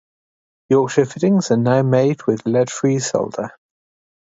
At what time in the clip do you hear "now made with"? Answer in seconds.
1.57-2.43